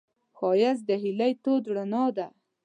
ښایست 0.37 0.83
د 0.89 0.91
هیلې 1.03 1.31
تود 1.43 1.63
رڼا 1.75 2.05
ده 2.17 2.27